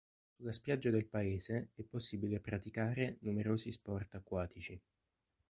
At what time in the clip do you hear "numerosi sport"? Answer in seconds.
3.19-4.15